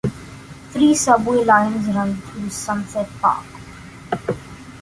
[0.71, 3.45] Three subway lines run through Sunset Park.